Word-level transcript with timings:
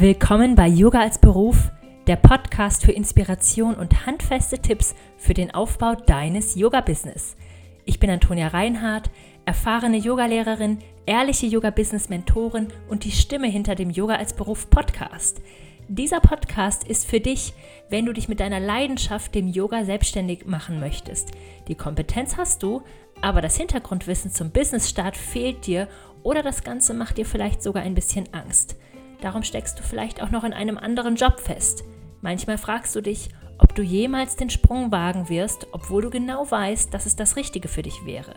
Willkommen 0.00 0.54
bei 0.54 0.68
Yoga 0.68 1.00
als 1.00 1.18
Beruf, 1.18 1.70
der 2.06 2.16
Podcast 2.16 2.82
für 2.82 2.92
Inspiration 2.92 3.74
und 3.74 4.06
handfeste 4.06 4.58
Tipps 4.58 4.94
für 5.18 5.34
den 5.34 5.52
Aufbau 5.52 5.94
deines 5.94 6.54
Yoga-Business. 6.54 7.36
Ich 7.84 8.00
bin 8.00 8.08
Antonia 8.08 8.48
Reinhardt, 8.48 9.10
erfahrene 9.44 9.98
Yogalehrerin, 9.98 10.78
ehrliche 11.04 11.44
Yoga-Business-Mentorin 11.44 12.68
und 12.88 13.04
die 13.04 13.10
Stimme 13.10 13.48
hinter 13.48 13.74
dem 13.74 13.90
Yoga 13.90 14.14
als 14.14 14.32
Beruf 14.32 14.70
Podcast. 14.70 15.42
Dieser 15.88 16.20
Podcast 16.20 16.84
ist 16.84 17.06
für 17.06 17.20
dich, 17.20 17.52
wenn 17.90 18.06
du 18.06 18.14
dich 18.14 18.30
mit 18.30 18.40
deiner 18.40 18.60
Leidenschaft 18.60 19.34
dem 19.34 19.46
Yoga 19.46 19.84
selbstständig 19.84 20.46
machen 20.46 20.80
möchtest. 20.80 21.32
Die 21.68 21.74
Kompetenz 21.74 22.38
hast 22.38 22.62
du, 22.62 22.80
aber 23.20 23.42
das 23.42 23.58
Hintergrundwissen 23.58 24.30
zum 24.30 24.52
Businessstart 24.52 25.18
fehlt 25.18 25.66
dir 25.66 25.86
oder 26.22 26.42
das 26.42 26.64
Ganze 26.64 26.94
macht 26.94 27.18
dir 27.18 27.26
vielleicht 27.26 27.62
sogar 27.62 27.82
ein 27.82 27.94
bisschen 27.94 28.32
Angst. 28.32 28.76
Darum 29.22 29.44
steckst 29.44 29.78
du 29.78 29.82
vielleicht 29.82 30.20
auch 30.20 30.30
noch 30.30 30.44
in 30.44 30.52
einem 30.52 30.76
anderen 30.76 31.14
Job 31.14 31.40
fest. 31.40 31.84
Manchmal 32.20 32.58
fragst 32.58 32.94
du 32.94 33.00
dich, 33.00 33.30
ob 33.56 33.74
du 33.74 33.82
jemals 33.82 34.34
den 34.36 34.50
Sprung 34.50 34.90
wagen 34.90 35.28
wirst, 35.28 35.68
obwohl 35.72 36.02
du 36.02 36.10
genau 36.10 36.50
weißt, 36.50 36.92
dass 36.92 37.06
es 37.06 37.14
das 37.14 37.36
Richtige 37.36 37.68
für 37.68 37.82
dich 37.82 38.04
wäre. 38.04 38.34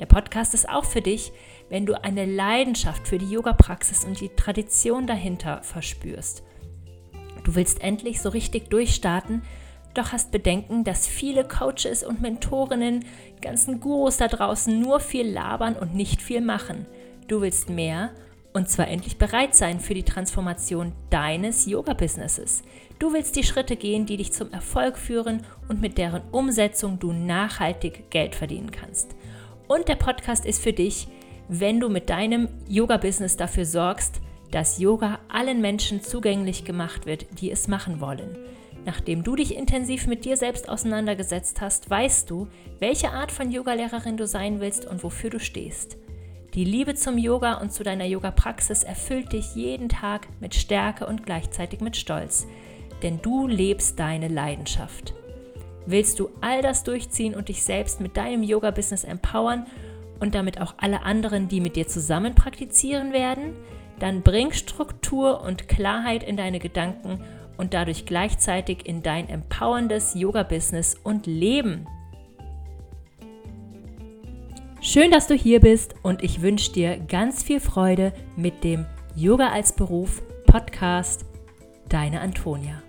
Der 0.00 0.06
Podcast 0.06 0.52
ist 0.52 0.68
auch 0.68 0.84
für 0.84 1.00
dich, 1.00 1.32
wenn 1.70 1.86
du 1.86 2.02
eine 2.02 2.26
Leidenschaft 2.26 3.08
für 3.08 3.16
die 3.16 3.30
Yoga-Praxis 3.30 4.04
und 4.04 4.20
die 4.20 4.28
Tradition 4.28 5.06
dahinter 5.06 5.62
verspürst. 5.62 6.42
Du 7.44 7.54
willst 7.54 7.80
endlich 7.82 8.20
so 8.20 8.28
richtig 8.28 8.68
durchstarten, 8.68 9.42
doch 9.94 10.12
hast 10.12 10.32
Bedenken, 10.32 10.84
dass 10.84 11.06
viele 11.06 11.46
Coaches 11.46 12.02
und 12.02 12.20
Mentorinnen, 12.20 13.06
ganzen 13.40 13.80
Gurus 13.80 14.18
da 14.18 14.28
draußen 14.28 14.78
nur 14.78 15.00
viel 15.00 15.30
labern 15.30 15.76
und 15.76 15.94
nicht 15.94 16.20
viel 16.20 16.40
machen. 16.40 16.86
Du 17.28 17.40
willst 17.40 17.70
mehr 17.70 18.10
und 18.54 18.70
zwar 18.70 18.88
endlich 18.88 19.18
bereit 19.18 19.54
sein 19.54 19.80
für 19.80 19.94
die 19.94 20.04
Transformation 20.04 20.92
deines 21.10 21.66
Yoga-Businesses. 21.66 22.62
Du 23.00 23.12
willst 23.12 23.34
die 23.34 23.42
Schritte 23.42 23.74
gehen, 23.74 24.06
die 24.06 24.16
dich 24.16 24.32
zum 24.32 24.52
Erfolg 24.52 24.96
führen 24.96 25.42
und 25.68 25.80
mit 25.80 25.98
deren 25.98 26.22
Umsetzung 26.30 27.00
du 27.00 27.12
nachhaltig 27.12 28.10
Geld 28.10 28.36
verdienen 28.36 28.70
kannst. 28.70 29.16
Und 29.66 29.88
der 29.88 29.96
Podcast 29.96 30.46
ist 30.46 30.62
für 30.62 30.72
dich, 30.72 31.08
wenn 31.48 31.80
du 31.80 31.88
mit 31.88 32.08
deinem 32.08 32.48
Yoga-Business 32.68 33.36
dafür 33.36 33.66
sorgst, 33.66 34.20
dass 34.52 34.78
Yoga 34.78 35.18
allen 35.28 35.60
Menschen 35.60 36.00
zugänglich 36.00 36.64
gemacht 36.64 37.06
wird, 37.06 37.26
die 37.40 37.50
es 37.50 37.66
machen 37.66 38.00
wollen. 38.00 38.38
Nachdem 38.84 39.24
du 39.24 39.34
dich 39.34 39.56
intensiv 39.56 40.06
mit 40.06 40.24
dir 40.24 40.36
selbst 40.36 40.68
auseinandergesetzt 40.68 41.60
hast, 41.60 41.90
weißt 41.90 42.30
du, 42.30 42.46
welche 42.78 43.10
Art 43.10 43.32
von 43.32 43.50
Yogalehrerin 43.50 44.16
du 44.16 44.28
sein 44.28 44.60
willst 44.60 44.86
und 44.86 45.02
wofür 45.02 45.30
du 45.30 45.40
stehst. 45.40 45.96
Die 46.54 46.64
Liebe 46.64 46.94
zum 46.94 47.18
Yoga 47.18 47.54
und 47.54 47.72
zu 47.72 47.82
deiner 47.82 48.04
Yoga-Praxis 48.04 48.84
erfüllt 48.84 49.32
dich 49.32 49.56
jeden 49.56 49.88
Tag 49.88 50.28
mit 50.38 50.54
Stärke 50.54 51.04
und 51.04 51.26
gleichzeitig 51.26 51.80
mit 51.80 51.96
Stolz, 51.96 52.46
denn 53.02 53.20
du 53.20 53.48
lebst 53.48 53.98
deine 53.98 54.28
Leidenschaft. 54.28 55.14
Willst 55.84 56.20
du 56.20 56.30
all 56.40 56.62
das 56.62 56.84
durchziehen 56.84 57.34
und 57.34 57.48
dich 57.48 57.64
selbst 57.64 58.00
mit 58.00 58.16
deinem 58.16 58.44
Yoga-Business 58.44 59.02
empowern 59.02 59.66
und 60.20 60.36
damit 60.36 60.60
auch 60.60 60.74
alle 60.76 61.02
anderen, 61.02 61.48
die 61.48 61.60
mit 61.60 61.74
dir 61.74 61.88
zusammen 61.88 62.36
praktizieren 62.36 63.12
werden? 63.12 63.56
Dann 63.98 64.22
bring 64.22 64.52
Struktur 64.52 65.40
und 65.40 65.66
Klarheit 65.66 66.22
in 66.22 66.36
deine 66.36 66.60
Gedanken 66.60 67.18
und 67.56 67.74
dadurch 67.74 68.06
gleichzeitig 68.06 68.86
in 68.86 69.02
dein 69.02 69.28
empowerndes 69.28 70.14
Yoga-Business 70.14 71.00
und 71.02 71.26
Leben. 71.26 71.88
Schön, 74.94 75.10
dass 75.10 75.26
du 75.26 75.34
hier 75.34 75.58
bist 75.58 75.96
und 76.04 76.22
ich 76.22 76.40
wünsche 76.40 76.70
dir 76.70 76.98
ganz 76.98 77.42
viel 77.42 77.58
Freude 77.58 78.12
mit 78.36 78.62
dem 78.62 78.86
Yoga 79.16 79.48
als 79.48 79.74
Beruf 79.74 80.22
Podcast. 80.46 81.24
Deine 81.88 82.20
Antonia. 82.20 82.80